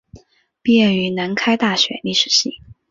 [0.63, 2.55] 毕业于南开大学历史系。